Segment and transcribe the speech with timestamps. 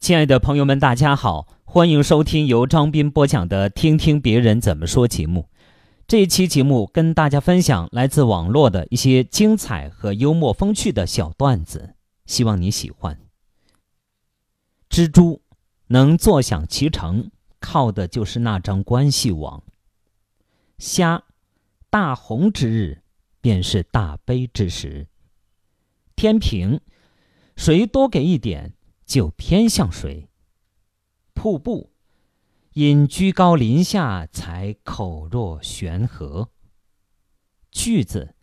[0.00, 5.48] 亲爱的朋友们，大家好，欢迎收听由张斌播讲的《听听别人怎么说》节目。
[6.06, 11.94] 这一期节目跟大家分享来自网络的一些精彩和幽默风趣的小段子，
[12.26, 13.18] 希望你喜欢。
[14.88, 15.42] 蜘蛛
[15.88, 19.64] 能坐享其成，靠的就是那张关系网。
[20.78, 21.24] 虾，
[21.90, 23.02] 大红之日，
[23.40, 25.08] 便是大悲之时。
[26.14, 26.80] 天平，
[27.56, 28.74] 谁多给一点。
[29.08, 30.28] 就偏向谁。
[31.32, 31.94] 瀑布，
[32.74, 36.50] 因居高临下才口若悬河。
[37.70, 38.34] 锯子，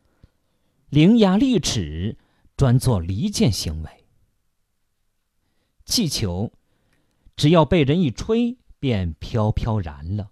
[0.90, 2.18] 伶牙俐齿，
[2.58, 4.08] 专做离间行为。
[5.86, 6.52] 气球，
[7.36, 10.32] 只要被人一吹，便飘飘然了。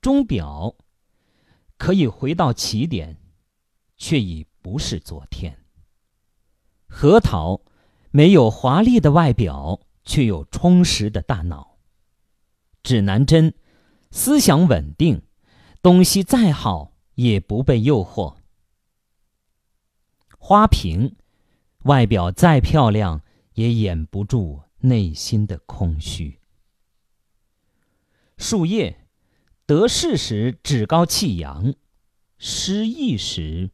[0.00, 0.76] 钟表，
[1.76, 3.20] 可以回到起点，
[3.98, 5.62] 却已不是昨天。
[6.86, 7.60] 核桃。
[8.18, 11.78] 没有华丽的外表，却有充实的大脑。
[12.82, 13.54] 指南针，
[14.10, 15.22] 思想稳定，
[15.82, 18.38] 东西再好也不被诱惑。
[20.36, 21.14] 花瓶，
[21.84, 23.22] 外表再漂亮
[23.54, 26.40] 也掩不住内心的空虚。
[28.36, 29.06] 树叶，
[29.64, 31.72] 得势时趾高气扬，
[32.36, 33.70] 失意时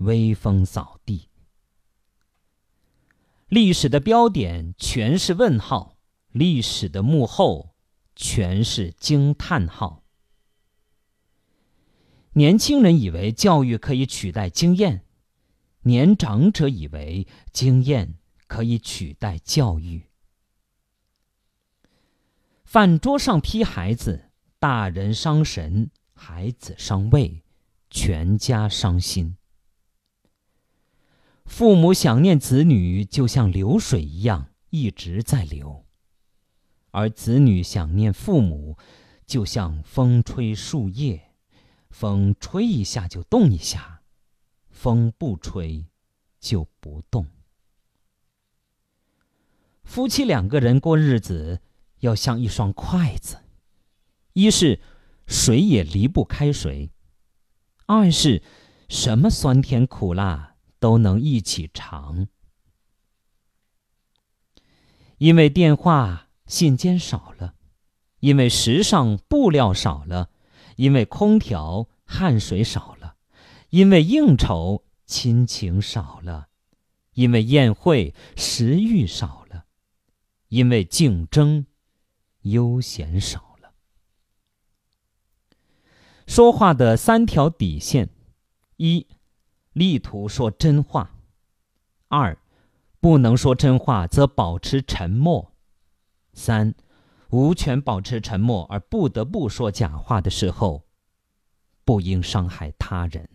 [0.00, 1.30] 威风扫地。
[3.48, 5.96] 历史的标点全是问号，
[6.32, 7.76] 历史的幕后
[8.16, 10.02] 全是惊叹号。
[12.32, 15.04] 年轻人以为教育可以取代经验，
[15.82, 18.14] 年长者以为经验
[18.48, 20.06] 可以取代教育。
[22.64, 24.24] 饭桌上批孩子，
[24.58, 27.44] 大人伤神，孩子伤胃，
[27.90, 29.36] 全家伤心。
[31.46, 35.86] 父母想念子女，就像流水一样一直在流；
[36.90, 38.76] 而子女想念父母，
[39.24, 41.30] 就像风吹树叶，
[41.88, 44.02] 风吹一下就动一下，
[44.68, 45.86] 风不吹
[46.38, 47.26] 就不动。
[49.82, 51.62] 夫妻两个人过日子，
[52.00, 53.38] 要像一双筷子，
[54.34, 54.80] 一是
[55.26, 56.90] 谁也离不开谁，
[57.86, 58.42] 二是
[58.88, 60.55] 什么酸甜苦辣。
[60.78, 62.28] 都能一起尝，
[65.18, 67.54] 因为电话信件少了，
[68.20, 70.30] 因为时尚布料少了，
[70.76, 73.16] 因为空调汗水少了，
[73.70, 76.48] 因为应酬亲情少了，
[77.14, 79.64] 因为宴会食欲少了，
[80.48, 81.66] 因为竞争
[82.42, 83.72] 悠闲少了。
[86.26, 88.10] 说话的三条底线：
[88.76, 89.06] 一。
[89.76, 91.10] 力图说真话。
[92.08, 92.38] 二，
[92.98, 95.52] 不能说真话则保持沉默。
[96.32, 96.74] 三，
[97.28, 100.84] 无权保持沉默而不得不说假话的时候，
[101.84, 103.28] 不应伤害他人。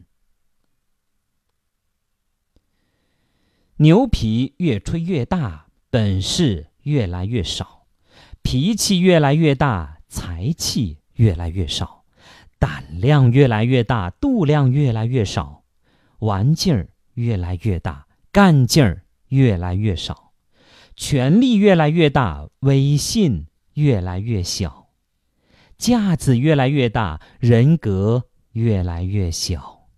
[3.76, 7.86] 牛皮越吹越大，本事越来越少；
[8.42, 12.04] 脾气越来越大，财气越来越少；
[12.58, 15.61] 胆量越来越大，度量越来越少。
[16.22, 20.34] 玩劲儿越来越大，干劲儿越来越少；
[20.96, 24.90] 权力越来越大，威信越来越小；
[25.78, 29.90] 架子越来越大，人格越来越小。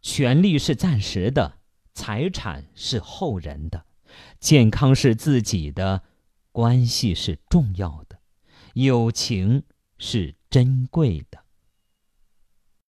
[0.00, 1.58] 权力是暂时的，
[1.94, 3.86] 财产是后人的，
[4.38, 6.04] 健康是自己的，
[6.52, 8.20] 关系是重要的，
[8.74, 9.64] 友情
[9.98, 11.43] 是珍贵的。